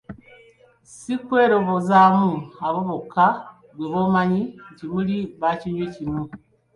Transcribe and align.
Si 0.95 1.13
kwerobozaamu 1.25 2.31
abo 2.65 2.79
bokka 2.87 3.27
ggwe 3.71 3.87
b'omanyi 3.93 4.41
nti 4.71 4.83
muli 4.93 5.15
bakinywi 5.41 5.85
kimu. 5.93 6.23